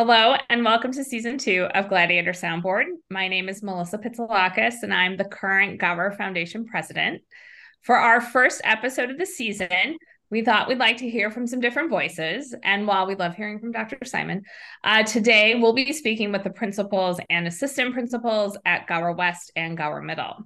[0.00, 2.84] Hello, and welcome to season two of Gladiator Soundboard.
[3.10, 7.22] My name is Melissa Pitsalakis, and I'm the current Gower Foundation president.
[7.82, 9.98] For our first episode of the season,
[10.30, 12.54] we thought we'd like to hear from some different voices.
[12.62, 13.98] And while we love hearing from Dr.
[14.04, 14.42] Simon,
[14.84, 19.76] uh, today we'll be speaking with the principals and assistant principals at Gower West and
[19.76, 20.44] Gower Middle.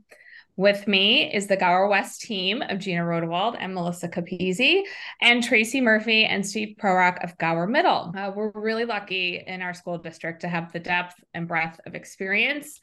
[0.56, 4.82] With me is the Gower West team of Gina Rodewald and Melissa Capizzi,
[5.22, 8.12] and Tracy Murphy and Steve Prorok of Gower Middle.
[8.14, 11.94] Uh, we're really lucky in our school district to have the depth and breadth of
[11.94, 12.80] experience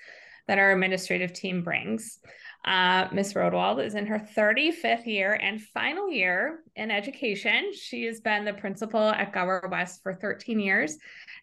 [0.48, 2.18] that our administrative team brings.
[2.66, 7.72] Uh, Miss Rodewald is in her 35th year and final year in education.
[7.74, 10.98] She has been the principal at Gower West for 13 years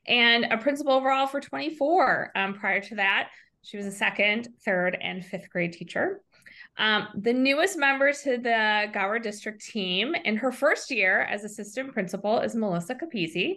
[0.09, 2.33] and a principal overall for 24.
[2.35, 3.31] Um, prior to that,
[3.67, 6.21] she was a second, third, and fifth grade teacher.
[6.79, 11.93] Um, the newest member to the Gower District team in her first year as assistant
[11.93, 13.57] principal is Melissa Capizzi.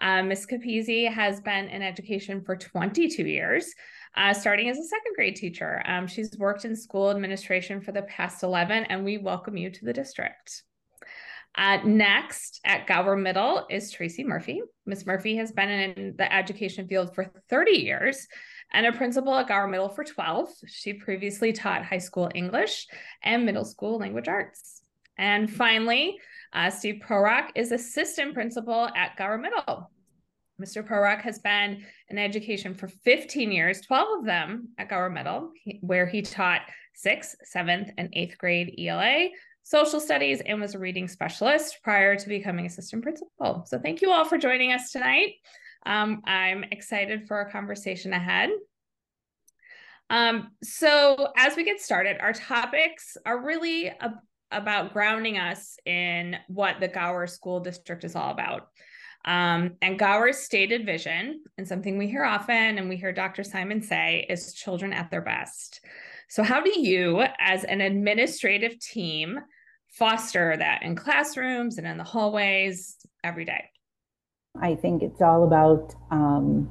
[0.00, 3.74] Uh, Miss Capizzi has been in education for 22 years,
[4.16, 5.82] uh, starting as a second grade teacher.
[5.86, 9.84] Um, she's worked in school administration for the past 11, and we welcome you to
[9.84, 10.62] the district.
[11.56, 14.62] Uh, next at Gower Middle is Tracy Murphy.
[14.86, 18.28] Miss Murphy has been in the education field for 30 years
[18.72, 20.50] and a principal at Gower Middle for 12.
[20.66, 22.86] She previously taught high school English
[23.22, 24.82] and middle school language arts.
[25.16, 26.18] And finally,
[26.52, 29.90] uh, Steve Prorok is assistant principal at Gower Middle.
[30.60, 30.86] Mr.
[30.86, 36.06] Prorok has been in education for 15 years, 12 of them at Gower Middle, where
[36.06, 36.62] he taught
[36.94, 39.28] sixth, seventh, and eighth grade ELA,
[39.62, 43.64] social studies, and was a reading specialist prior to becoming assistant principal.
[43.66, 45.34] So thank you all for joining us tonight.
[45.86, 48.50] Um, I'm excited for our conversation ahead.
[50.10, 53.92] Um, so, as we get started, our topics are really
[54.50, 58.68] about grounding us in what the Gower School District is all about.
[59.24, 63.44] Um, and Gower's stated vision, and something we hear often and we hear Dr.
[63.44, 65.80] Simon say, is children at their best.
[66.28, 69.38] So, how do you, as an administrative team,
[69.90, 73.64] foster that in classrooms and in the hallways every day?
[74.60, 76.70] I think it's all about um,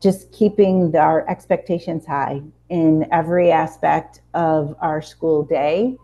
[0.00, 5.96] just keeping our expectations high in every aspect of our school day,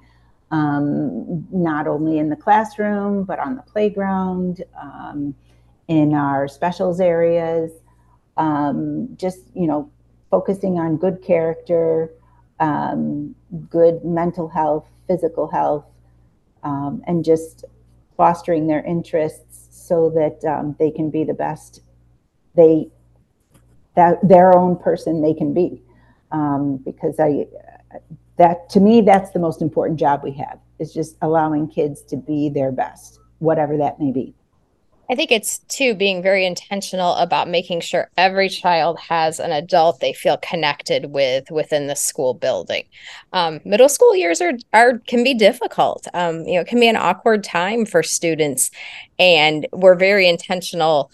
[0.51, 5.35] um, not only in the classroom, but on the playground, um,
[5.89, 7.73] in our specials areas.
[8.37, 9.91] Um, just, you know,
[10.31, 12.13] focusing on good character,
[12.61, 13.35] um,
[13.69, 15.87] good mental health, physical health,
[16.63, 17.65] um, and just
[18.17, 19.48] fostering their interests
[19.79, 21.81] so that um, they can be the best
[22.55, 22.89] they
[23.95, 25.83] that their own person they can be.
[26.31, 27.47] Um, because i
[28.37, 32.17] that to me that's the most important job we have is just allowing kids to
[32.17, 34.35] be their best whatever that may be
[35.11, 40.01] I think it's too being very intentional about making sure every child has an adult
[40.01, 42.85] they feel connected with within the school building.
[43.33, 46.07] Um, middle school years are are can be difficult.
[46.13, 48.71] Um, you know, it can be an awkward time for students,
[49.19, 51.11] and we're very intentional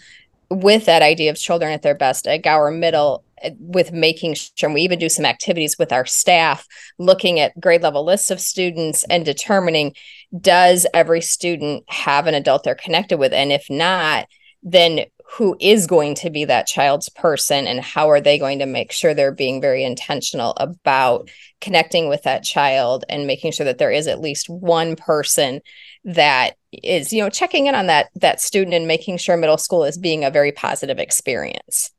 [0.49, 3.23] with that idea of children at their best at Gower Middle
[3.59, 6.65] with making sure we even do some activities with our staff
[6.99, 9.93] looking at grade level lists of students and determining
[10.39, 13.33] does every student have an adult they're connected with?
[13.33, 14.27] And if not
[14.65, 15.05] then
[15.37, 18.91] who is going to be that child's person and how are they going to make
[18.91, 21.29] sure they're being very intentional about
[21.61, 25.61] connecting with that child and making sure that there is at least one person
[26.03, 29.83] that is you know checking in on that that student and making sure middle school
[29.83, 31.91] is being a very positive experience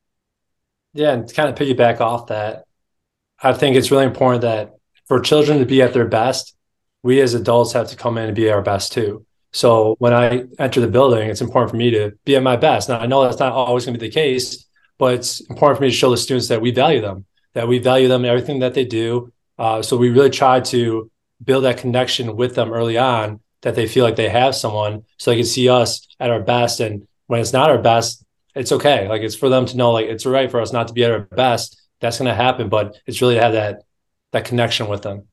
[0.97, 2.65] yeah, and kind of piggyback off that,
[3.41, 4.73] I think it's really important that
[5.05, 6.55] for children to be at their best,
[7.03, 9.25] we as adults have to come in and be our best too.
[9.53, 12.89] So when I enter the building, it's important for me to be at my best.
[12.89, 14.65] Now I know that's not always going to be the case,
[14.97, 17.77] but it's important for me to show the students that we value them, that we
[17.77, 19.31] value them in everything that they do.
[19.57, 21.09] Uh, so we really try to
[21.43, 25.31] build that connection with them early on, that they feel like they have someone, so
[25.31, 26.79] they can see us at our best.
[26.79, 28.23] And when it's not our best,
[28.57, 29.07] it's okay.
[29.07, 31.11] Like it's for them to know like it's right for us not to be at
[31.11, 31.81] our best.
[31.99, 33.83] That's going to happen, but it's really to have that
[34.31, 35.27] that connection with them.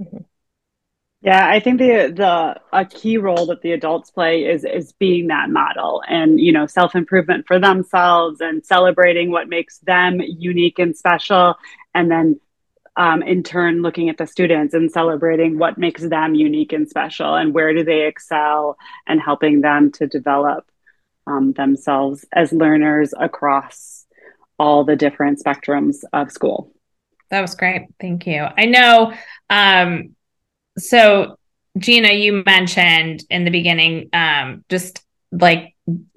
[0.00, 0.18] Mm-hmm.
[1.20, 5.26] Yeah, I think the the a key role that the adults play is is being
[5.28, 10.78] that model and you know self improvement for themselves and celebrating what makes them unique
[10.78, 11.56] and special,
[11.92, 12.40] and then
[12.96, 17.34] um, in turn looking at the students and celebrating what makes them unique and special
[17.34, 18.76] and where do they excel
[19.06, 20.68] and helping them to develop
[21.28, 24.06] um, themselves as learners across
[24.58, 26.72] all the different spectrums of school.
[27.30, 27.86] That was great.
[28.00, 28.46] Thank you.
[28.56, 29.12] I know.
[29.50, 30.16] Um,
[30.78, 31.38] so,
[31.76, 35.74] Gina, you mentioned in the beginning um, just like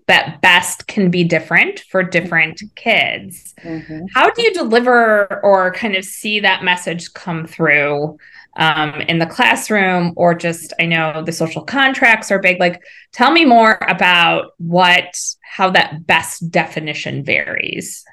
[0.08, 3.54] that best can be different for different kids.
[3.62, 4.06] Mm-hmm.
[4.14, 8.18] How do you deliver or kind of see that message come through
[8.58, 12.60] um, in the classroom or just, I know the social contracts are big.
[12.60, 12.82] Like,
[13.12, 18.04] tell me more about what, how that best definition varies.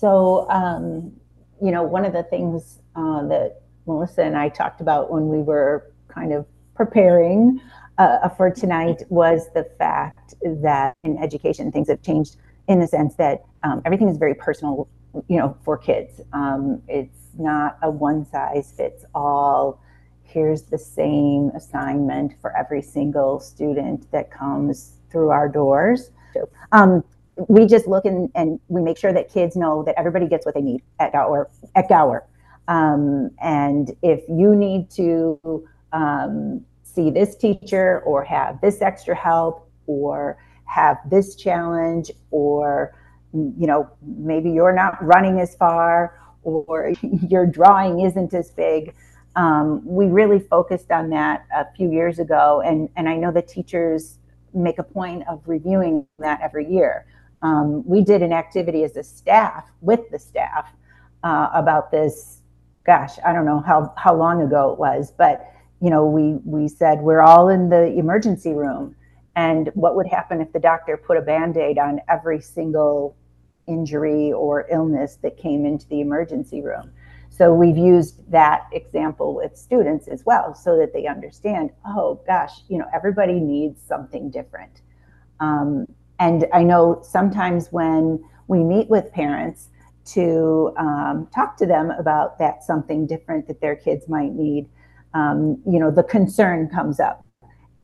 [0.00, 1.12] So, um,
[1.62, 5.38] you know, one of the things uh, that Melissa and I talked about when we
[5.38, 7.60] were kind of preparing
[7.98, 12.36] uh, for tonight was the fact that in education things have changed
[12.68, 14.88] in the sense that um, everything is very personal,
[15.26, 16.20] you know, for kids.
[16.32, 19.80] Um, it's not a one size fits all.
[20.22, 26.10] Here's the same assignment for every single student that comes through our doors.
[26.72, 27.02] Um,
[27.48, 30.54] we just look and, and we make sure that kids know that everybody gets what
[30.54, 31.48] they need at Gower.
[31.74, 32.26] At Gower.
[32.66, 39.70] Um, and if you need to um, see this teacher or have this extra help
[39.86, 42.94] or have this challenge or
[43.32, 46.18] you know maybe you're not running as far
[46.66, 46.92] or
[47.28, 48.94] your drawing isn't as big.
[49.36, 53.42] Um, we really focused on that a few years ago and and i know the
[53.42, 54.18] teachers
[54.54, 57.06] make a point of reviewing that every year.
[57.42, 60.72] Um, we did an activity as a staff with the staff
[61.22, 62.40] uh, about this
[62.84, 66.68] gosh i don't know how how long ago it was but you know, we we
[66.68, 68.96] said we're all in the emergency room,
[69.36, 73.16] and what would happen if the doctor put a band-aid on every single
[73.68, 76.90] injury or illness that came into the emergency room?
[77.30, 81.70] So we've used that example with students as well, so that they understand.
[81.86, 84.82] Oh gosh, you know, everybody needs something different.
[85.38, 85.86] Um,
[86.18, 89.68] and I know sometimes when we meet with parents
[90.06, 94.68] to um, talk to them about that something different that their kids might need
[95.14, 97.24] um, you know, the concern comes up.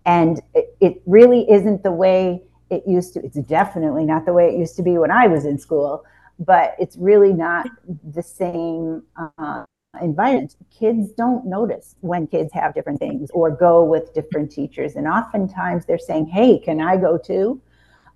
[0.06, 3.24] And it, it, really isn't the way it used to.
[3.24, 6.04] It's definitely not the way it used to be when I was in school,
[6.38, 7.68] but it's really not
[8.12, 9.02] the same
[9.38, 9.64] uh,
[10.00, 10.56] environment.
[10.76, 14.96] Kids don't notice when kids have different things or go with different teachers.
[14.96, 17.60] And oftentimes they're saying, hey, can I go too?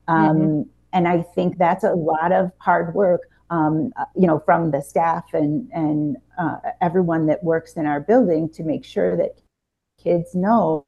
[0.08, 0.62] Um, mm-hmm.
[0.92, 4.82] And I think that's a lot of hard work um, uh, you know, from the
[4.82, 9.40] staff and and uh, everyone that works in our building to make sure that
[10.02, 10.84] kids know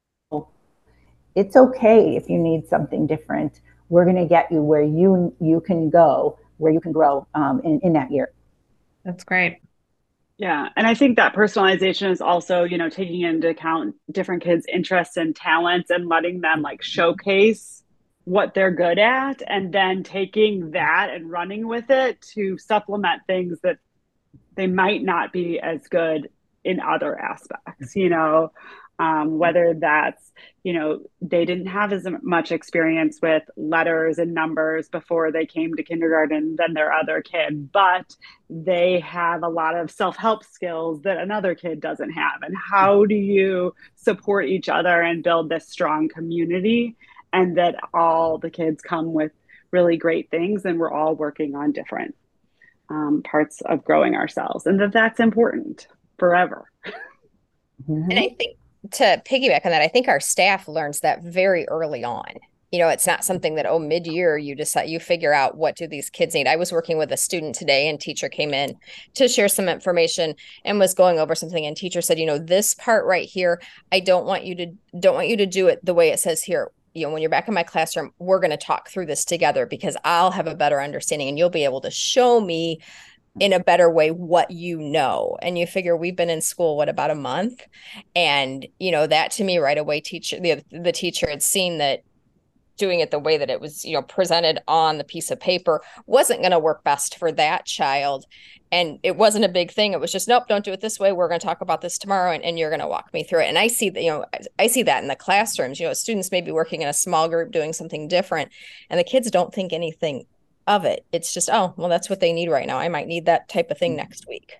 [1.35, 3.61] it's okay if you need something different.
[3.89, 7.61] We're going to get you where you you can go, where you can grow um,
[7.63, 8.31] in in that year.
[9.03, 9.59] That's great.
[10.37, 14.65] Yeah, and I think that personalization is also, you know, taking into account different kids'
[14.71, 17.81] interests and talents and letting them like showcase
[18.23, 23.59] what they're good at and then taking that and running with it to supplement things
[23.61, 23.77] that
[24.55, 26.29] they might not be as good
[26.63, 28.51] in other aspects you know
[29.01, 30.31] um, whether that's
[30.63, 35.73] you know they didn't have as much experience with letters and numbers before they came
[35.75, 38.15] to kindergarten than their other kid but
[38.51, 42.41] they have a lot of self-help skills that another kid doesn't have.
[42.41, 46.97] And how do you support each other and build this strong community?
[47.31, 49.31] And that all the kids come with
[49.71, 52.13] really great things and we're all working on different
[52.89, 55.87] um, parts of growing ourselves and that that's important
[56.19, 56.69] forever.
[57.87, 58.57] And i think
[58.91, 62.33] to piggyback on that i think our staff learns that very early on.
[62.71, 65.87] You know it's not something that oh mid-year you decide you figure out what do
[65.87, 66.47] these kids need.
[66.47, 68.77] I was working with a student today and teacher came in
[69.15, 72.73] to share some information and was going over something and teacher said you know this
[72.75, 73.61] part right here
[73.91, 74.67] i don't want you to
[74.99, 76.71] don't want you to do it the way it says here.
[76.93, 79.65] You know when you're back in my classroom we're going to talk through this together
[79.65, 82.79] because i'll have a better understanding and you'll be able to show me
[83.39, 85.37] in a better way what you know.
[85.41, 87.65] And you figure we've been in school what about a month?
[88.15, 92.03] And you know that to me right away teacher the, the teacher had seen that
[92.77, 95.81] doing it the way that it was you know presented on the piece of paper
[96.07, 98.25] wasn't going to work best for that child.
[98.73, 99.91] And it wasn't a big thing.
[99.93, 101.13] It was just nope don't do it this way.
[101.13, 103.41] We're going to talk about this tomorrow and, and you're going to walk me through
[103.41, 103.47] it.
[103.47, 104.25] And i see that you know
[104.59, 105.79] i see that in the classrooms.
[105.79, 108.51] You know students may be working in a small group doing something different
[108.89, 110.25] and the kids don't think anything
[110.67, 113.25] of it it's just oh well that's what they need right now i might need
[113.25, 114.53] that type of thing next week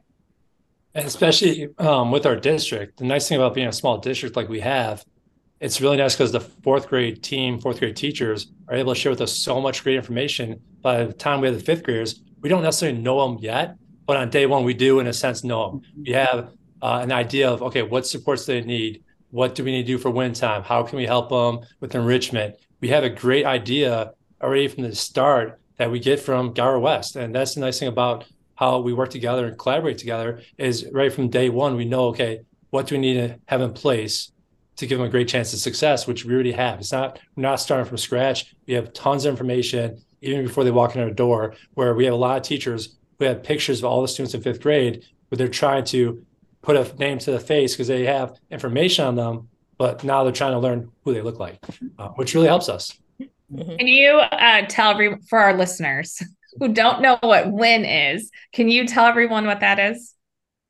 [0.93, 4.49] and especially um, with our district the nice thing about being a small district like
[4.49, 5.05] we have
[5.61, 9.11] it's really nice because the fourth grade team, fourth grade teachers are able to share
[9.11, 10.59] with us so much great information.
[10.81, 13.75] By the time we have the fifth graders, we don't necessarily know them yet,
[14.07, 15.81] but on day one, we do, in a sense, know them.
[16.03, 16.49] We have
[16.81, 19.03] uh, an idea of, okay, what supports they need?
[19.29, 20.63] What do we need to do for win time?
[20.63, 22.55] How can we help them with enrichment?
[22.81, 27.15] We have a great idea already from the start that we get from Gower West.
[27.15, 31.11] And that's the nice thing about how we work together and collaborate together is right
[31.11, 34.31] from day one, we know, okay, what do we need to have in place
[34.75, 36.77] to give them a great chance of success, which we already have.
[36.77, 38.53] It's not we're not starting from scratch.
[38.67, 41.55] We have tons of information even before they walk in our door.
[41.73, 44.43] Where we have a lot of teachers who have pictures of all the students in
[44.43, 46.23] fifth grade, where they're trying to
[46.61, 50.31] put a name to the face because they have information on them, but now they're
[50.31, 51.57] trying to learn who they look like,
[51.97, 52.99] uh, which really helps us.
[53.51, 53.75] Mm-hmm.
[53.75, 56.21] Can you uh, tell every for our listeners
[56.59, 58.29] who don't know what WIN is?
[58.53, 60.13] Can you tell everyone what that is?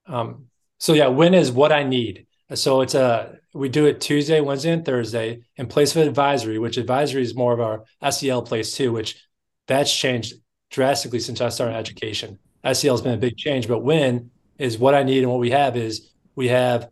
[0.08, 0.48] Um,
[0.80, 2.26] so yeah, WIN is what I need.
[2.54, 6.78] So it's a we do it Tuesday, Wednesday, and Thursday in place of advisory, which
[6.78, 9.22] advisory is more of our SEL place too, which
[9.68, 10.36] that's changed
[10.70, 12.40] drastically since I started education.
[12.74, 15.52] SEL has been a big change, but WIN is what I need and what we
[15.52, 16.90] have is we have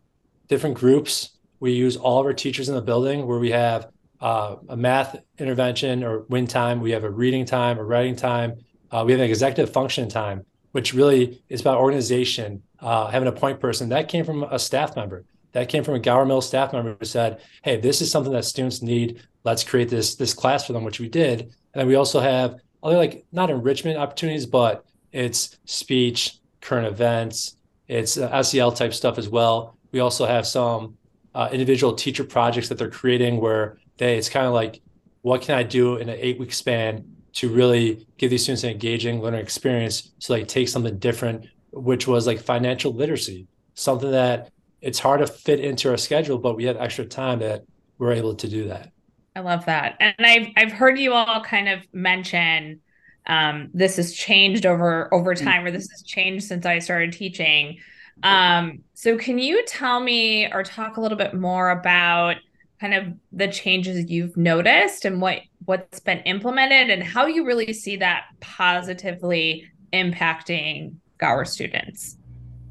[0.48, 1.38] different groups.
[1.60, 3.88] We use all of our teachers in the building where we have
[4.20, 6.80] uh, a math intervention or WIN time.
[6.80, 8.58] We have a reading time, a writing time.
[8.90, 13.32] Uh, we have an executive function time, which really is about organization, uh, having a
[13.32, 13.88] point person.
[13.88, 17.04] That came from a staff member that came from a Gower Mill staff member who
[17.04, 19.20] said, "Hey, this is something that students need.
[19.44, 21.40] Let's create this this class for them," which we did.
[21.40, 27.56] And then we also have other like not enrichment opportunities, but it's speech, current events,
[27.88, 29.76] it's uh, SEL type stuff as well.
[29.92, 30.96] We also have some
[31.34, 34.80] uh, individual teacher projects that they're creating where they it's kind of like,
[35.22, 37.04] what can I do in an eight week span
[37.34, 42.08] to really give these students an engaging learning experience so they take something different, which
[42.08, 46.64] was like financial literacy, something that it's hard to fit into our schedule, but we
[46.64, 47.62] had extra time that
[47.98, 48.90] we're able to do that.
[49.36, 49.96] I love that.
[50.00, 52.80] And I've I've heard you all kind of mention
[53.26, 55.44] um, this has changed over over mm.
[55.44, 57.78] time, or this has changed since I started teaching.
[58.22, 62.36] Um, so can you tell me or talk a little bit more about
[62.80, 67.72] kind of the changes you've noticed and what what's been implemented and how you really
[67.72, 72.16] see that positively impacting our students?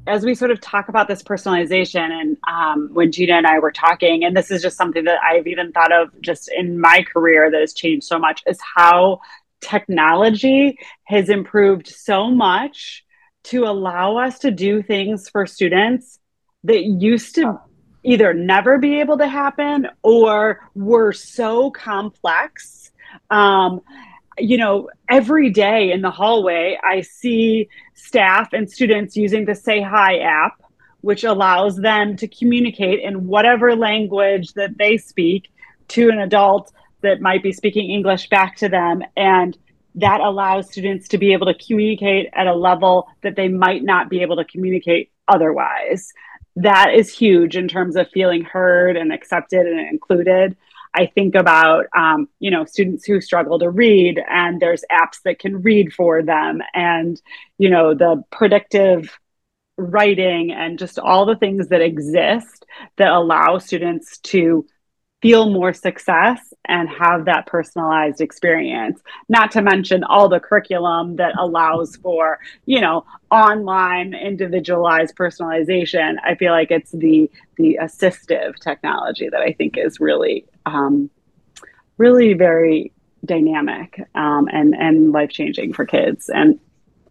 [0.06, 3.70] as we sort of talk about this personalization and um, when gina and i were
[3.70, 7.50] talking and this is just something that i've even thought of just in my career
[7.50, 9.20] that has changed so much is how
[9.60, 13.04] technology has improved so much
[13.42, 16.18] to allow us to do things for students
[16.64, 17.58] that used to
[18.02, 22.90] either never be able to happen or were so complex
[23.30, 23.80] um,
[24.38, 29.82] you know, every day in the hallway, I see staff and students using the Say
[29.82, 30.62] Hi app,
[31.02, 35.50] which allows them to communicate in whatever language that they speak
[35.88, 39.02] to an adult that might be speaking English back to them.
[39.16, 39.56] And
[39.96, 44.08] that allows students to be able to communicate at a level that they might not
[44.08, 46.12] be able to communicate otherwise.
[46.56, 50.56] That is huge in terms of feeling heard and accepted and included.
[50.92, 55.38] I think about, um, you know, students who struggle to read, and there's apps that
[55.38, 57.20] can read for them, and
[57.58, 59.16] you know, the predictive
[59.76, 62.66] writing and just all the things that exist
[62.96, 64.66] that allow students to
[65.22, 69.00] feel more success and have that personalized experience.
[69.28, 76.16] Not to mention all the curriculum that allows for you know online individualized personalization.
[76.24, 81.10] I feel like it's the the assistive technology that i think is really um,
[81.98, 82.92] really very
[83.24, 86.58] dynamic um, and and life changing for kids and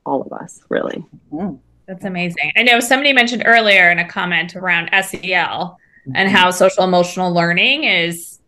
[0.06, 1.06] all of us really.
[1.32, 1.60] Mm.
[1.88, 2.52] that's amazing.
[2.58, 5.78] I know somebody mentioned earlier in a comment around sel
[6.16, 6.36] and mm-hmm.
[6.36, 8.40] how social emotional learning is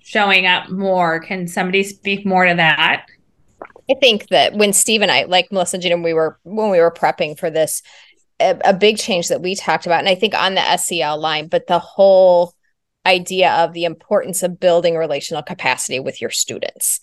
[0.00, 1.20] showing up more.
[1.20, 3.06] Can somebody speak more to that?
[3.90, 6.80] I think that when Steve and I, like Melissa and Gina, we were when we
[6.80, 7.82] were prepping for this,
[8.40, 11.48] a, a big change that we talked about, and I think on the SEL line,
[11.48, 12.54] but the whole
[13.06, 17.00] idea of the importance of building relational capacity with your students.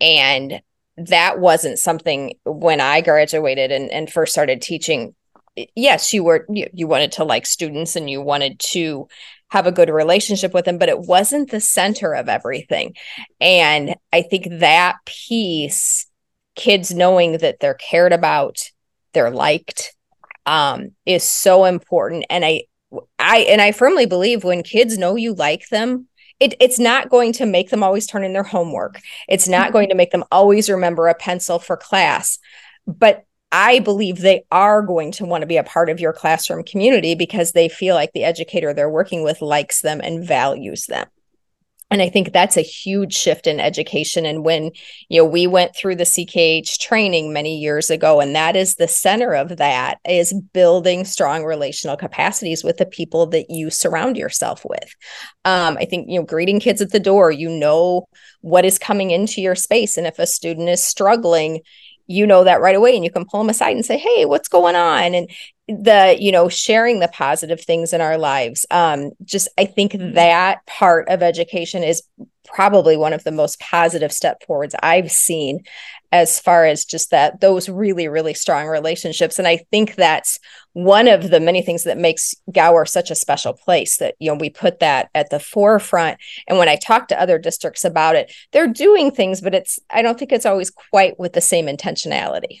[0.00, 0.60] And
[0.96, 5.14] that wasn't something when I graduated and, and first started teaching.
[5.76, 9.08] Yes, you were you, you wanted to like students and you wanted to
[9.50, 12.94] have a good relationship with them, but it wasn't the center of everything.
[13.40, 16.06] And I think that piece,
[16.56, 18.70] kids knowing that they're cared about,
[19.12, 19.94] they're liked,
[20.46, 22.24] um, is so important.
[22.30, 22.64] And I,
[23.18, 26.08] I, and I firmly believe when kids know you like them,
[26.40, 29.00] it, it's not going to make them always turn in their homework.
[29.28, 32.38] It's not going to make them always remember a pencil for class.
[32.86, 33.24] But
[33.56, 37.14] I believe they are going to want to be a part of your classroom community
[37.14, 41.06] because they feel like the educator they're working with likes them and values them.
[41.88, 44.26] And I think that's a huge shift in education.
[44.26, 44.72] And when,
[45.08, 48.88] you know, we went through the CKH training many years ago, and that is the
[48.88, 54.64] center of that is building strong relational capacities with the people that you surround yourself
[54.64, 54.96] with.
[55.44, 58.08] Um, I think, you know, greeting kids at the door, you know
[58.40, 59.96] what is coming into your space.
[59.96, 61.60] And if a student is struggling,
[62.06, 64.48] you know that right away and you can pull them aside and say hey what's
[64.48, 65.14] going on?
[65.14, 65.30] And
[65.66, 70.64] the you know sharing the positive things in our lives um just i think that
[70.66, 72.02] part of education is
[72.44, 75.60] probably one of the most positive step forwards i've seen
[76.14, 80.38] as far as just that those really really strong relationships and i think that's
[80.72, 84.36] one of the many things that makes gower such a special place that you know
[84.36, 86.16] we put that at the forefront
[86.46, 90.02] and when i talk to other districts about it they're doing things but it's i
[90.02, 92.60] don't think it's always quite with the same intentionality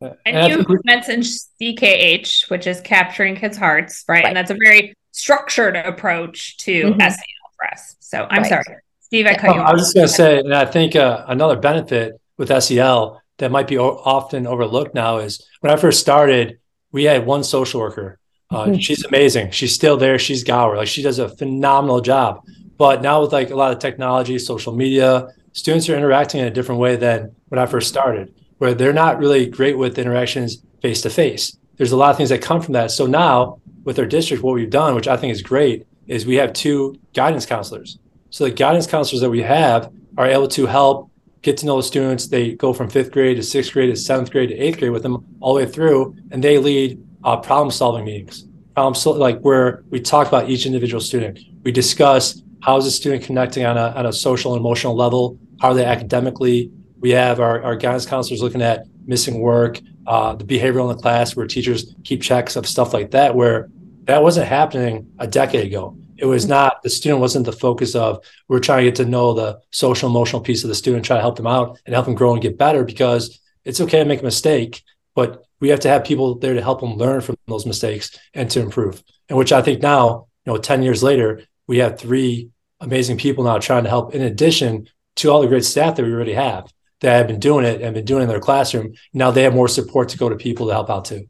[0.00, 4.24] and, and you mentioned CKH, which is capturing kids' hearts, right?
[4.24, 4.24] right?
[4.28, 6.98] And that's a very structured approach to mm-hmm.
[6.98, 7.96] SEL for us.
[8.00, 8.48] So I'm right.
[8.48, 8.64] sorry,
[9.00, 9.68] Steve, I cut you off.
[9.68, 13.52] I was just going to say, and I think uh, another benefit with SEL that
[13.52, 16.58] might be o- often overlooked now is when I first started,
[16.90, 18.18] we had one social worker.
[18.50, 18.78] Uh, mm-hmm.
[18.78, 19.50] She's amazing.
[19.50, 20.18] She's still there.
[20.18, 20.78] She's Gower.
[20.78, 22.42] Like she does a phenomenal job.
[22.78, 26.50] But now with like a lot of technology, social media, students are interacting in a
[26.50, 31.00] different way than when I first started where they're not really great with interactions face
[31.00, 31.56] to face.
[31.76, 32.90] There's a lot of things that come from that.
[32.90, 36.36] So now with our district, what we've done, which I think is great, is we
[36.36, 37.98] have two guidance counselors.
[38.28, 41.09] So the guidance counselors that we have are able to help
[41.42, 42.28] get to know the students.
[42.28, 45.02] They go from fifth grade to sixth grade to seventh grade to eighth grade with
[45.02, 48.46] them all the way through, and they lead uh, problem solving meetings.
[48.74, 51.38] Problem so, like where we talk about each individual student.
[51.64, 55.38] We discuss how is the student connecting on a, on a social and emotional level.
[55.60, 56.70] How are they academically?
[56.98, 61.02] We have our, our guidance counselors looking at missing work, uh, the behavioral in the
[61.02, 63.68] class where teachers keep checks of stuff like that, where
[64.04, 65.96] that wasn't happening a decade ago.
[66.20, 66.50] It was mm-hmm.
[66.50, 70.08] not, the student wasn't the focus of, we're trying to get to know the social
[70.08, 72.42] emotional piece of the student, try to help them out and help them grow and
[72.42, 74.82] get better because it's okay to make a mistake,
[75.14, 78.50] but we have to have people there to help them learn from those mistakes and
[78.50, 79.02] to improve.
[79.28, 82.50] And which I think now, you know, 10 years later, we have three
[82.80, 86.12] amazing people now trying to help in addition to all the great staff that we
[86.12, 88.94] already have that have been doing it and been doing it in their classroom.
[89.12, 91.26] Now they have more support to go to people to help out too.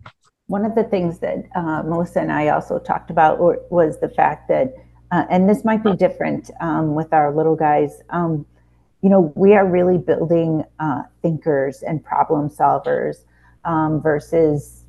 [0.50, 3.38] One of the things that uh, Melissa and I also talked about
[3.70, 4.74] was the fact that,
[5.12, 8.02] uh, and this might be different um, with our little guys.
[8.10, 8.44] Um,
[9.00, 13.18] you know, we are really building uh, thinkers and problem solvers
[13.64, 14.86] um, versus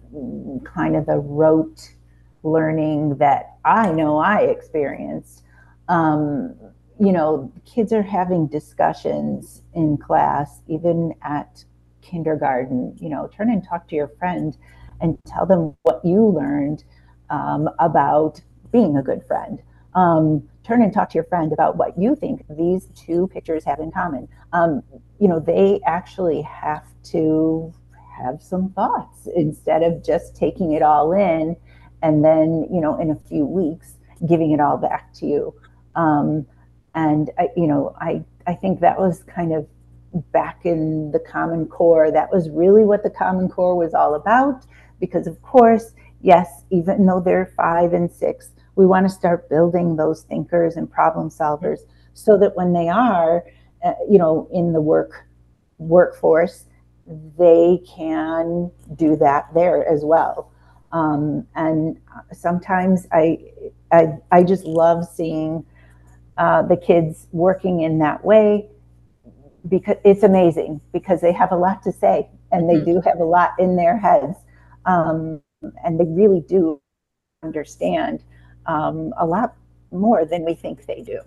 [0.63, 1.93] kind of the rote
[2.41, 5.43] learning that I know I experienced.
[5.89, 6.55] Um,
[6.99, 11.63] you know, kids are having discussions in class, even at
[12.01, 12.97] kindergarten.
[12.99, 14.57] You know, turn and talk to your friend
[15.01, 16.83] and tell them what you learned
[17.29, 19.61] um, about being a good friend.
[19.95, 23.79] Um, turn and talk to your friend about what you think these two pictures have
[23.79, 24.27] in common.
[24.53, 24.83] Um,
[25.19, 27.73] you know, they actually have to
[28.17, 31.55] have some thoughts instead of just taking it all in
[32.01, 33.95] and then, you know, in a few weeks,
[34.27, 35.53] giving it all back to you.
[35.95, 36.45] Um,
[36.95, 39.67] and I, you know, I I think that was kind of
[40.31, 42.11] back in the Common Core.
[42.11, 44.65] That was really what the Common Core was all about.
[45.01, 49.97] Because of course, yes, even though they're five and six, we want to start building
[49.97, 51.79] those thinkers and problem solvers
[52.13, 53.43] so that when they are,
[53.83, 55.25] uh, you know, in the work
[55.77, 56.65] workforce,
[57.37, 60.51] they can do that there as well.
[60.91, 61.99] Um, and
[62.31, 63.39] sometimes I,
[63.91, 65.65] I, I just love seeing
[66.37, 68.69] uh, the kids working in that way
[69.67, 72.93] because it's amazing because they have a lot to say and they mm-hmm.
[72.93, 74.37] do have a lot in their heads
[74.85, 75.41] um,
[75.83, 76.81] and they really do
[77.43, 78.23] understand
[78.65, 79.55] um, a lot
[79.91, 81.19] more than we think they do.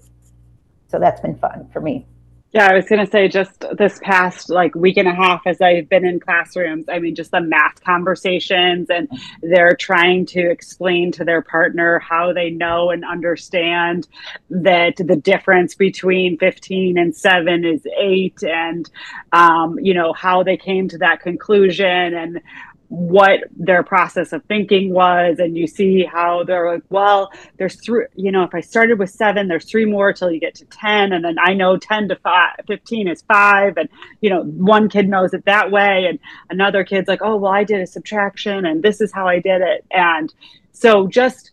[0.88, 2.06] So that's been fun for me.
[2.54, 5.60] Yeah, I was going to say just this past like week and a half as
[5.60, 9.08] I've been in classrooms, I mean, just the math conversations and
[9.42, 14.06] they're trying to explain to their partner how they know and understand
[14.50, 18.88] that the difference between 15 and 7 is 8 and,
[19.32, 22.40] um, you know, how they came to that conclusion and
[22.88, 28.04] what their process of thinking was and you see how they're like well there's three
[28.14, 31.12] you know if i started with seven there's three more till you get to 10
[31.12, 33.88] and then i know 10 to 5 15 is 5 and
[34.20, 36.18] you know one kid knows it that way and
[36.50, 39.62] another kid's like oh well i did a subtraction and this is how i did
[39.62, 40.34] it and
[40.72, 41.52] so just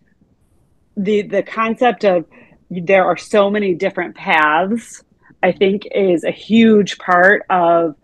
[0.98, 2.26] the the concept of
[2.70, 5.04] there are so many different paths
[5.41, 7.96] i think is a huge part of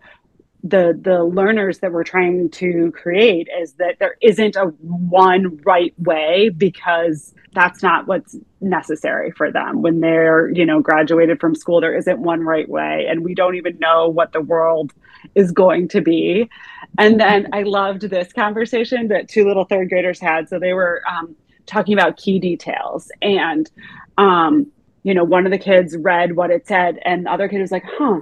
[0.64, 5.94] the the learners that we're trying to create is that there isn't a one right
[5.98, 9.82] way because that's not what's necessary for them.
[9.82, 13.54] When they're you know graduated from school there isn't one right way and we don't
[13.54, 14.92] even know what the world
[15.34, 16.48] is going to be.
[16.98, 20.48] And then i loved this conversation that two little third graders had.
[20.48, 23.12] So they were um, talking about key details.
[23.22, 23.70] And
[24.16, 24.72] um,
[25.04, 27.72] you know one of the kids read what it said and the other kid was
[27.72, 28.20] like huh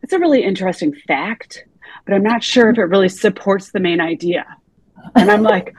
[0.00, 1.64] that's a really interesting fact,
[2.04, 4.44] but I'm not sure if it really supports the main idea.
[5.14, 5.74] And I'm like,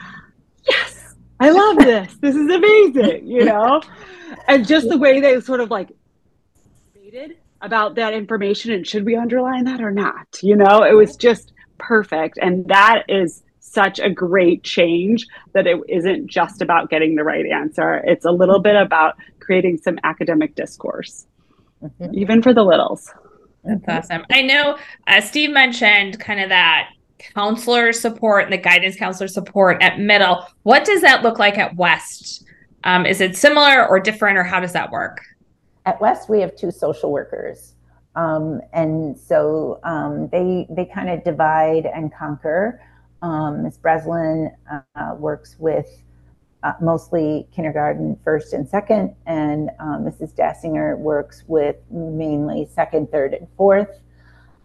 [0.67, 2.15] yes, I love this.
[2.21, 3.81] This is amazing, you know?
[4.47, 5.91] And just the way they sort of like
[6.91, 10.39] stated about that information and should we underline that or not?
[10.41, 12.37] You know, it was just perfect.
[12.41, 17.45] And that is such a great change that it isn't just about getting the right
[17.45, 18.01] answer.
[18.05, 21.27] It's a little bit about creating some academic discourse,
[21.83, 22.13] mm-hmm.
[22.17, 23.11] even for the littles.
[23.63, 24.25] That's awesome.
[24.31, 26.89] I know uh, Steve mentioned kind of that
[27.19, 30.45] counselor support and the guidance counselor support at middle.
[30.63, 32.45] What does that look like at West?
[32.83, 35.21] Um, is it similar or different, or how does that work?
[35.85, 37.75] At West, we have two social workers.
[38.15, 42.81] Um, and so um, they they kind of divide and conquer.
[43.21, 43.77] Um, Ms.
[43.77, 45.87] Breslin uh, works with
[46.67, 50.35] uh, mostly kindergarten first and second, and uh, Mrs.
[50.35, 54.01] Dassinger works with mainly second, third, and fourth.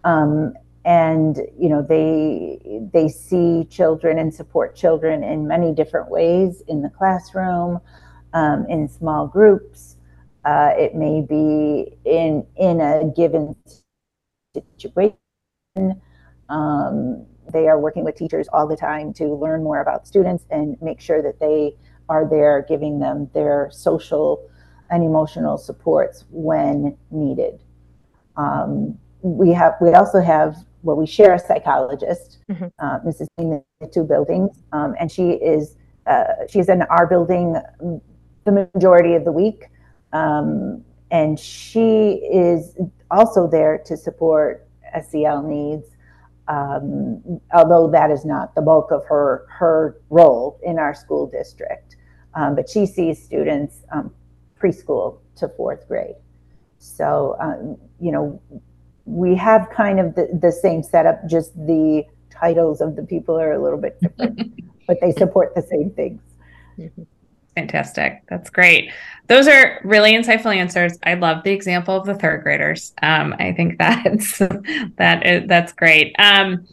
[0.03, 2.59] Um, and you know they
[2.93, 7.81] they see children and support children in many different ways in the classroom,
[8.33, 9.97] um, in small groups.
[10.45, 13.55] Uh, it may be in in a given
[14.77, 15.15] situation.
[16.49, 20.77] Um, they are working with teachers all the time to learn more about students and
[20.83, 21.77] make sure that they
[22.13, 24.47] are there giving them their social
[24.91, 27.63] and emotional supports when needed.
[28.37, 32.67] Um, we have we also have well we share a psychologist, mm-hmm.
[32.79, 33.29] uh, Mrs.
[33.39, 37.57] in the two buildings, um, and she is uh, she's in our building
[38.45, 39.69] the majority of the week,
[40.13, 42.77] um, and she is
[43.11, 44.69] also there to support
[45.09, 45.87] SEL needs
[46.49, 51.97] um, although that is not the bulk of her her role in our school district.
[52.35, 54.13] Um, but she sees students um,
[54.61, 56.17] preschool to fourth grade.
[56.79, 58.41] So um, you know,
[59.05, 63.53] we have kind of the, the same setup, just the titles of the people are
[63.53, 66.21] a little bit different, but they support the same things.
[67.55, 68.23] Fantastic.
[68.29, 68.91] That's great.
[69.27, 70.99] Those are really insightful answers.
[71.03, 72.95] I love the example of the third graders.
[73.03, 76.15] Um, I think that's that is that's great.
[76.19, 76.67] Um,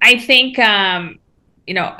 [0.00, 1.18] I think um,
[1.66, 1.96] you know,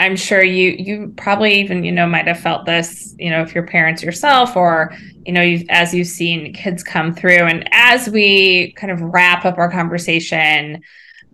[0.00, 3.54] I'm sure you you probably even you know might have felt this you know if
[3.54, 4.92] you're parents yourself or
[5.26, 9.44] you know you as you've seen kids come through and as we kind of wrap
[9.44, 10.82] up our conversation,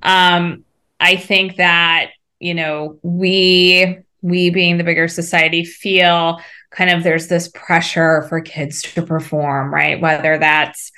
[0.03, 0.65] um,
[0.99, 7.29] I think that you know we we being the bigger society feel kind of there's
[7.29, 10.01] this pressure for kids to perform, right?
[10.01, 10.91] Whether that's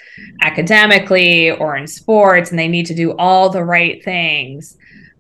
[0.43, 4.77] academically or in sports, and they need to do all the right things.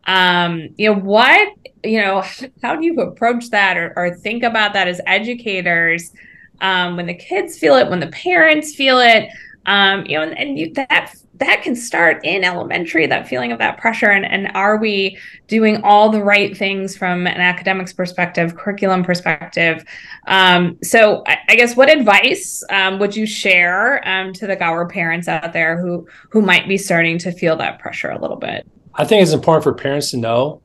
[0.08, 1.52] Um, you know, what,
[1.84, 2.24] you know,
[2.62, 6.12] how do you approach that or, or think about that as educators
[6.60, 9.28] um, when the kids feel it, when the parents feel it?
[9.66, 13.58] Um, you know, and, and you, that that can start in elementary that feeling of
[13.58, 14.10] that pressure.
[14.10, 19.84] And, and are we doing all the right things from an academics perspective curriculum perspective?
[20.26, 24.88] Um, so I, I, guess what advice um, would you share um, to the gower
[24.88, 28.66] parents out there who who might be starting to feel that pressure a little bit
[28.98, 30.60] i think it's important for parents to know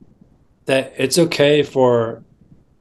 [0.65, 2.23] that it's okay for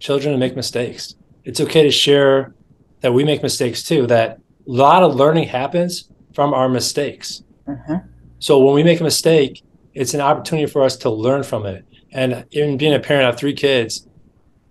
[0.00, 2.54] children to make mistakes it's okay to share
[3.00, 7.94] that we make mistakes too that a lot of learning happens from our mistakes Mm-hmm.
[8.38, 9.62] So when we make a mistake,
[9.94, 11.84] it's an opportunity for us to learn from it.
[12.12, 14.06] And even being a parent, I have three kids.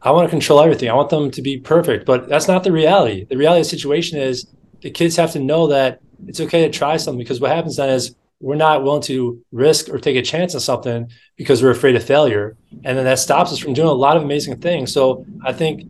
[0.02, 0.90] I want to control everything.
[0.90, 3.26] I want them to be perfect, but that's not the reality.
[3.26, 4.48] The reality of the situation is
[4.82, 7.90] the kids have to know that it's okay to try something because what happens then
[7.90, 11.96] is we're not willing to risk or take a chance on something because we're afraid
[11.96, 12.58] of failure.
[12.84, 14.92] And then that stops us from doing a lot of amazing things.
[14.92, 15.84] So I think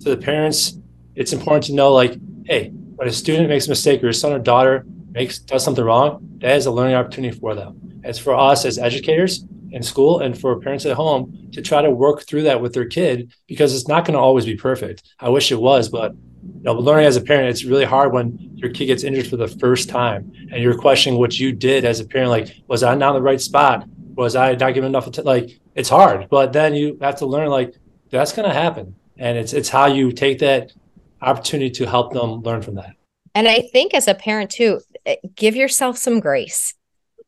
[0.00, 0.78] to the parents,
[1.14, 4.32] it's important to know like, hey, when a student makes a mistake or a son
[4.32, 8.00] or daughter makes does something wrong, that is a learning opportunity for them.
[8.04, 11.90] It's for us as educators in school and for parents at home to try to
[11.90, 15.02] work through that with their kid because it's not going to always be perfect.
[15.18, 16.14] I wish it was, but
[16.54, 19.36] you know, learning as a parent, it's really hard when your kid gets injured for
[19.36, 22.30] the first time and you're questioning what you did as a parent.
[22.30, 23.86] Like, was I not in the right spot?
[24.14, 25.06] Was I not giving enough?
[25.06, 25.24] attention?
[25.24, 27.74] like, it's hard, but then you have to learn like
[28.10, 30.72] that's going to happen, and it's it's how you take that
[31.20, 32.94] opportunity to help them learn from that.
[33.34, 36.74] And I think as a parent too, eh, give yourself some grace.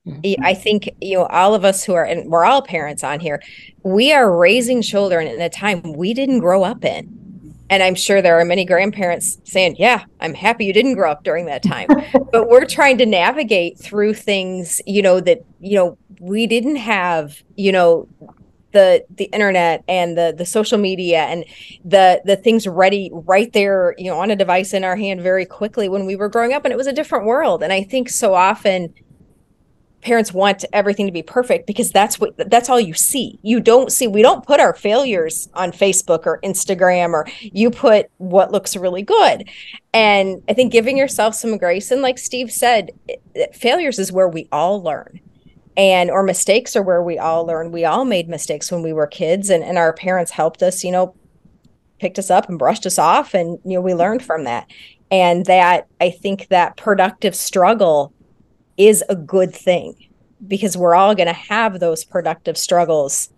[0.06, 0.42] Mm-hmm.
[0.42, 3.42] I think you know all of us who are and we're all parents on here.
[3.82, 7.17] We are raising children in a time we didn't grow up in.
[7.70, 11.24] And I'm sure there are many grandparents saying, "Yeah, I'm happy you didn't grow up
[11.24, 11.88] during that time."
[12.32, 17.42] but we're trying to navigate through things, you know, that you know we didn't have,
[17.56, 18.08] you know,
[18.72, 21.44] the the internet and the the social media and
[21.84, 25.46] the the things ready right there you know on a device in our hand very
[25.46, 28.10] quickly when we were growing up and it was a different world and i think
[28.10, 28.92] so often
[30.00, 33.38] parents want everything to be perfect because that's what that's all you see.
[33.42, 38.10] You don't see we don't put our failures on facebook or instagram or you put
[38.18, 39.48] what looks really good.
[39.92, 42.90] And i think giving yourself some grace and like steve said
[43.52, 45.20] failures is where we all learn.
[45.76, 47.70] And or mistakes are where we all learn.
[47.70, 50.92] We all made mistakes when we were kids and, and our parents helped us you
[50.92, 51.14] know
[51.98, 54.70] picked us up and brushed us off and you know we learned from that.
[55.10, 58.12] And that i think that productive struggle
[58.78, 59.94] is a good thing
[60.46, 63.28] because we're all going to have those productive struggles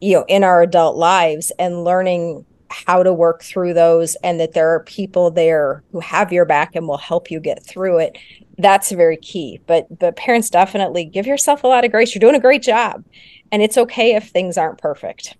[0.00, 4.52] you know in our adult lives and learning how to work through those and that
[4.52, 8.18] there are people there who have your back and will help you get through it.
[8.58, 9.60] That's very key.
[9.66, 12.14] But but parents definitely give yourself a lot of grace.
[12.14, 13.04] You're doing a great job.
[13.50, 15.36] And it's okay if things aren't perfect.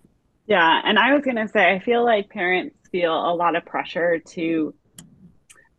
[0.46, 0.80] Yeah.
[0.84, 4.18] And i was going to say i feel like parents feel a lot of pressure
[4.18, 4.74] to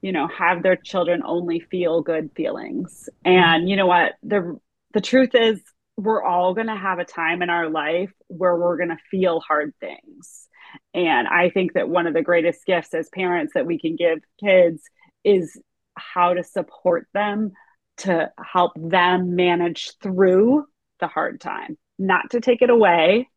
[0.02, 3.10] you know have their children only feel good feelings.
[3.26, 4.14] And you know what?
[4.24, 4.60] The
[4.94, 5.62] the truth is
[5.98, 9.40] we're all going to have a time in our life where we're going to feel
[9.42, 10.48] hard things.
[10.94, 14.20] And i think that one of the greatest gifts as parents that we can give
[14.40, 14.84] kids
[15.24, 15.60] is
[15.96, 17.54] how to support them
[17.98, 20.66] to help them manage through
[21.00, 23.28] the hard time not to take it away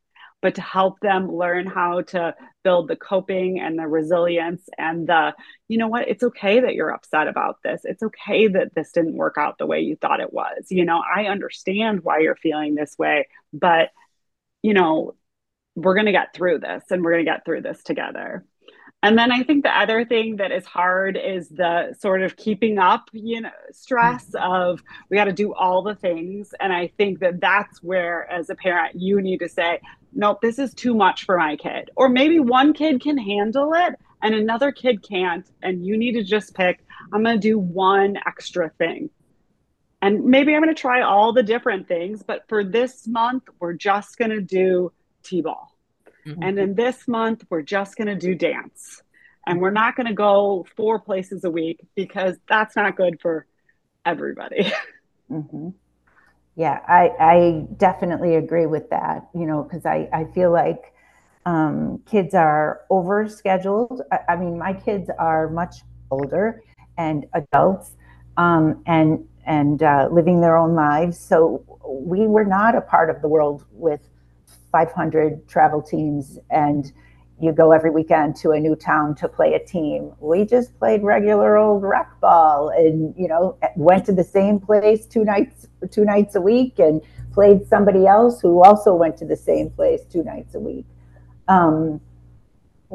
[0.42, 5.32] but to help them learn how to build the coping and the resilience and the,
[5.68, 7.82] you know what, it's okay that you're upset about this.
[7.84, 10.66] It's okay that this didn't work out the way you thought it was.
[10.68, 13.90] You know, I understand why you're feeling this way, but,
[14.62, 15.14] you know,
[15.74, 18.44] we're going to get through this and we're going to get through this together.
[19.04, 22.78] And then I think the other thing that is hard is the sort of keeping
[22.78, 24.52] up, you know, stress mm-hmm.
[24.52, 26.54] of we got to do all the things.
[26.60, 29.80] And I think that that's where, as a parent, you need to say,
[30.12, 31.90] nope, this is too much for my kid.
[31.96, 35.50] Or maybe one kid can handle it and another kid can't.
[35.62, 39.10] And you need to just pick, I'm going to do one extra thing.
[40.00, 42.22] And maybe I'm going to try all the different things.
[42.22, 44.92] But for this month, we're just going to do
[45.24, 45.71] T ball
[46.26, 46.42] Mm-hmm.
[46.42, 49.02] And then this month, we're just going to do dance.
[49.46, 53.46] And we're not going to go four places a week because that's not good for
[54.04, 54.72] everybody.
[55.30, 55.70] Mm-hmm.
[56.56, 60.92] Yeah, I, I definitely agree with that, you know, because I, I feel like
[61.46, 64.00] um, kids are overscheduled.
[64.12, 65.76] I, I mean, my kids are much
[66.10, 66.62] older
[66.98, 67.96] and adults
[68.36, 71.18] um, and and uh, living their own lives.
[71.18, 74.08] So we were not a part of the world with
[74.72, 76.92] 500 travel teams and
[77.42, 80.12] you go every weekend to a new town to play a team.
[80.20, 85.06] We just played regular old rec ball and you know went to the same place
[85.06, 89.36] two nights two nights a week and played somebody else who also went to the
[89.36, 90.86] same place two nights a week.
[91.48, 92.00] Um,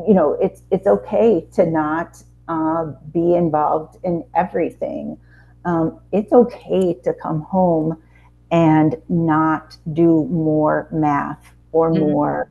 [0.07, 5.17] you know, it's it's okay to not uh, be involved in everything.
[5.65, 8.01] Um, it's okay to come home
[8.49, 12.01] and not do more math or mm-hmm.
[12.01, 12.49] more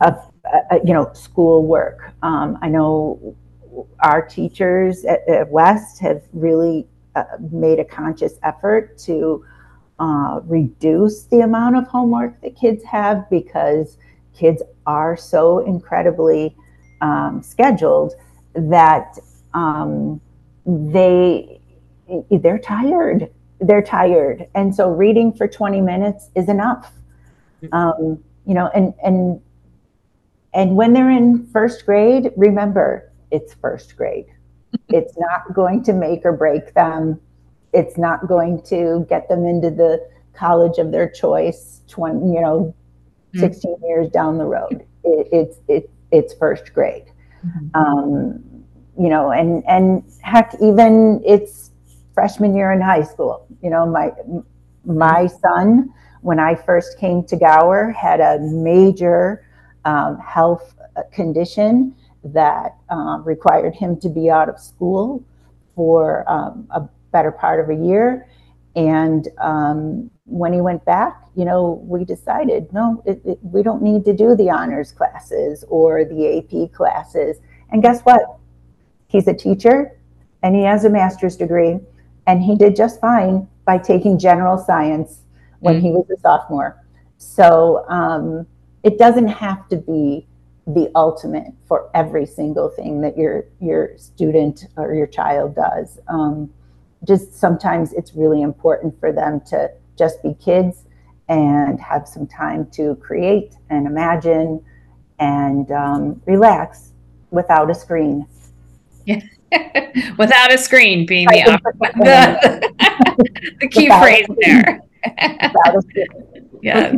[0.00, 2.12] of uh, you know school work.
[2.22, 3.36] Um, I know
[4.00, 9.44] our teachers at, at West have really uh, made a conscious effort to
[9.98, 13.98] uh, reduce the amount of homework that kids have because
[14.32, 16.56] kids are so incredibly
[17.00, 18.14] um, scheduled
[18.54, 19.18] that
[19.54, 20.20] um,
[20.66, 21.60] they
[22.30, 26.92] they're tired they're tired and so reading for 20 minutes is enough
[27.62, 27.74] mm-hmm.
[27.74, 29.40] um, you know, and and
[30.52, 34.26] and when they're in first grade, remember it's first grade.
[34.88, 37.20] it's not going to make or break them.
[37.72, 42.74] It's not going to get them into the college of their choice 20, you know,
[43.34, 43.40] mm-hmm.
[43.40, 44.84] 16 years down the road.
[45.04, 47.06] It, it's it, it's first grade.
[47.46, 47.68] Mm-hmm.
[47.74, 48.64] Um,
[48.98, 51.70] you know, and and heck, even it's
[52.14, 53.46] freshman year in high school.
[53.62, 54.12] You know, my
[54.84, 55.92] my son
[56.22, 59.46] when I first came to Gower, had a major
[59.84, 60.74] um, health
[61.12, 65.24] condition that um, required him to be out of school
[65.74, 68.28] for um, a better part of a year.
[68.76, 73.82] And um, when he went back, you know, we decided no, it, it, we don't
[73.82, 77.38] need to do the honors classes or the AP classes.
[77.70, 78.20] And guess what?
[79.06, 79.96] He's a teacher
[80.42, 81.78] and he has a master's degree,
[82.26, 85.20] and he did just fine by taking general science
[85.60, 85.86] when mm-hmm.
[85.86, 86.82] he was a sophomore.
[87.18, 88.46] So um,
[88.82, 90.26] it doesn't have to be
[90.66, 95.98] the ultimate for every single thing that your your student or your child does.
[96.08, 96.50] Um,
[97.06, 100.84] just sometimes it's really important for them to just be kids
[101.28, 104.62] and have some time to create and imagine
[105.18, 106.92] and um, relax
[107.30, 108.26] without a screen.
[109.06, 109.20] Yeah.
[110.18, 111.60] without a screen being the,
[111.96, 112.72] the,
[113.60, 114.80] the key phrase there.
[116.62, 116.96] yes.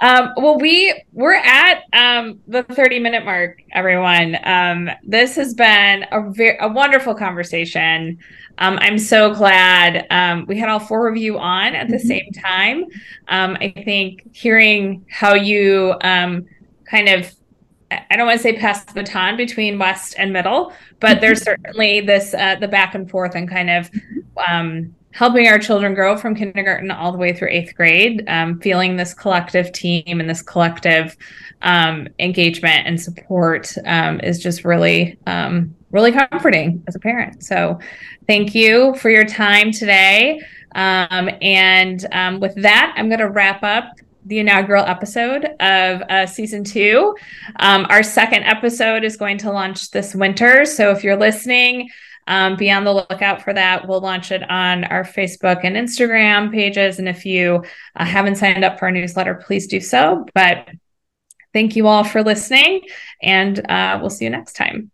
[0.00, 4.38] Um, well, we we're at um, the 30 minute mark, everyone.
[4.44, 8.18] Um, this has been a very a wonderful conversation.
[8.58, 12.06] Um, I'm so glad um, we had all four of you on at the mm-hmm.
[12.06, 12.84] same time.
[13.28, 16.46] Um, I think hearing how you um,
[16.84, 17.32] kind of
[17.90, 21.20] I don't want to say pass the baton between West and Middle, but mm-hmm.
[21.20, 23.90] there's certainly this uh, the back and forth and kind of
[24.46, 28.96] um, helping our children grow from kindergarten all the way through eighth grade, um, feeling
[28.96, 31.16] this collective team and this collective
[31.62, 37.42] um, engagement and support um, is just really, um, really comforting as a parent.
[37.42, 37.80] So,
[38.26, 40.40] thank you for your time today.
[40.74, 43.94] Um, and um, with that, I'm going to wrap up
[44.26, 47.16] the inaugural episode of uh, season two.
[47.58, 50.64] our second episode is going to launch this winter.
[50.64, 51.88] So, if you're listening,
[52.28, 53.88] um, be on the lookout for that.
[53.88, 56.98] We'll launch it on our Facebook and Instagram pages.
[56.98, 57.64] And if you
[57.96, 60.26] uh, haven't signed up for our newsletter, please do so.
[60.34, 60.68] But
[61.52, 62.82] thank you all for listening,
[63.22, 64.92] and uh, we'll see you next time.